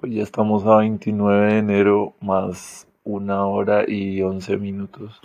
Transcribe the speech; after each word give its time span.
Pues 0.00 0.12
ya 0.12 0.22
estamos 0.22 0.66
a 0.66 0.78
29 0.78 1.52
de 1.52 1.58
enero 1.58 2.14
más 2.20 2.88
una 3.04 3.46
hora 3.46 3.84
y 3.88 4.20
11 4.22 4.56
minutos. 4.56 5.20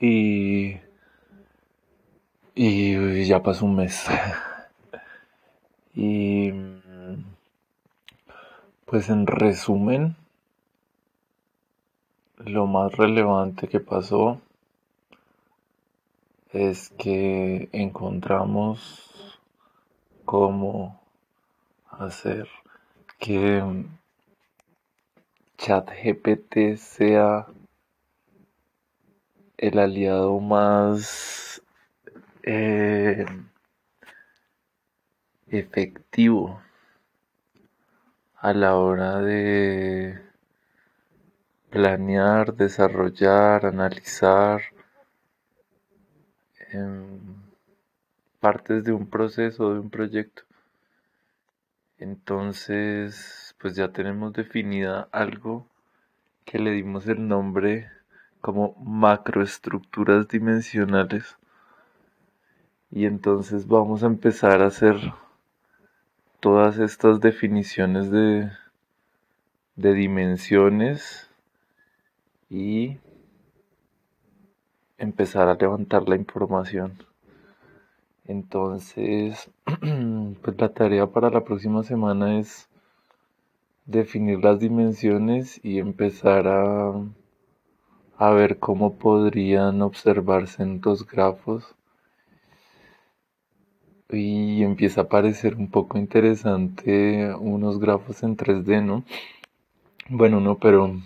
Y, 0.00 0.76
y 2.54 3.24
ya 3.26 3.40
pasó 3.42 3.66
un 3.66 3.76
mes. 3.76 4.06
y 5.94 6.52
pues 8.86 9.08
en 9.08 9.26
resumen, 9.26 10.16
lo 12.38 12.66
más 12.66 12.92
relevante 12.92 13.68
que 13.68 13.78
pasó 13.78 14.40
es 16.52 16.90
que 16.98 17.68
encontramos 17.72 19.38
cómo 20.24 21.00
hacer 21.90 22.48
que 23.18 23.62
ChatGPT 25.58 26.76
sea 26.76 27.46
el 29.56 29.78
aliado 29.78 30.38
más 30.38 31.60
eh, 32.44 33.26
efectivo 35.48 36.62
a 38.36 38.52
la 38.52 38.76
hora 38.76 39.20
de 39.20 40.20
planear, 41.70 42.54
desarrollar, 42.54 43.66
analizar 43.66 44.62
partes 48.40 48.84
de 48.84 48.92
un 48.92 49.08
proceso, 49.08 49.74
de 49.74 49.80
un 49.80 49.90
proyecto. 49.90 50.44
Entonces, 51.98 53.56
pues 53.60 53.74
ya 53.74 53.92
tenemos 53.92 54.32
definida 54.32 55.08
algo 55.10 55.66
que 56.44 56.58
le 56.58 56.70
dimos 56.70 57.08
el 57.08 57.26
nombre 57.26 57.90
como 58.40 58.74
macroestructuras 58.76 60.28
dimensionales. 60.28 61.36
Y 62.90 63.04
entonces 63.04 63.66
vamos 63.66 64.02
a 64.02 64.06
empezar 64.06 64.62
a 64.62 64.66
hacer 64.66 64.96
todas 66.40 66.78
estas 66.78 67.20
definiciones 67.20 68.10
de, 68.10 68.50
de 69.76 69.92
dimensiones 69.92 71.28
y 72.48 72.98
empezar 74.98 75.48
a 75.48 75.54
levantar 75.54 76.08
la 76.08 76.16
información. 76.16 76.96
Entonces, 78.24 79.50
la 80.58 80.68
tarea 80.70 81.06
para 81.06 81.30
la 81.30 81.44
próxima 81.44 81.82
semana 81.84 82.38
es 82.38 82.68
definir 83.86 84.42
las 84.44 84.58
dimensiones 84.58 85.60
y 85.62 85.78
empezar 85.78 86.48
a, 86.48 86.92
a 88.18 88.30
ver 88.30 88.58
cómo 88.58 88.94
podrían 88.94 89.82
observarse 89.82 90.62
en 90.62 90.80
los 90.84 91.06
grafos. 91.06 91.74
Y 94.10 94.62
empieza 94.62 95.02
a 95.02 95.08
parecer 95.08 95.54
un 95.56 95.70
poco 95.70 95.98
interesante 95.98 97.32
unos 97.34 97.78
grafos 97.78 98.22
en 98.22 98.36
3D, 98.36 98.82
¿no? 98.84 99.04
Bueno, 100.08 100.40
no, 100.40 100.58
pero 100.58 101.00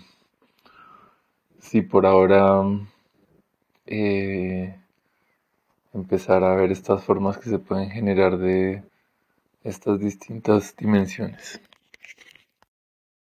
sí, 1.59 1.81
por 1.81 2.05
ahora 2.05 2.63
eh, 3.85 4.75
empezar 5.93 6.43
a 6.43 6.55
ver 6.55 6.71
estas 6.71 7.03
formas 7.03 7.37
que 7.37 7.49
se 7.49 7.59
pueden 7.59 7.89
generar 7.91 8.37
de 8.37 8.83
estas 9.63 9.99
distintas 9.99 10.75
dimensiones. 10.75 11.59